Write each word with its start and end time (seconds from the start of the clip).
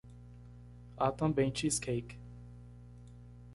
Há 0.97 1.11
também 1.11 1.51
cheesecake 1.53 2.17